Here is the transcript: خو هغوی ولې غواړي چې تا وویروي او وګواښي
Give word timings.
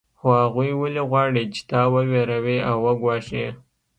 خو 0.19 0.27
هغوی 0.41 0.69
ولې 0.81 1.01
غواړي 1.09 1.43
چې 1.53 1.61
تا 1.71 1.81
وویروي 1.95 2.57
او 2.69 2.77
وګواښي 2.85 3.45